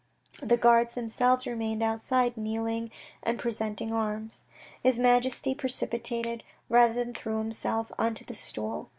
The 0.41 0.57
guards 0.57 0.95
themselves 0.95 1.45
remained 1.45 1.83
outside 1.83 2.35
kneeling 2.35 2.89
and 3.21 3.37
presenting 3.37 3.93
arms. 3.93 4.45
His 4.81 4.97
Majesty 4.97 5.53
precipitated, 5.53 6.43
rather 6.69 6.95
than 6.95 7.13
threw 7.13 7.37
himself, 7.37 7.91
on 7.99 8.15
to 8.15 8.25
the 8.25 8.33
stool. 8.33 8.89